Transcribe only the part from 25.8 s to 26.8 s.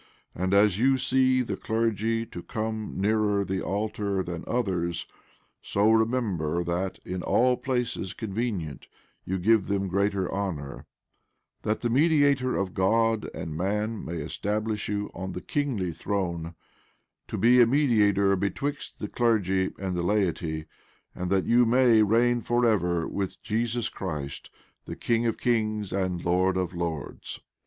and Lord of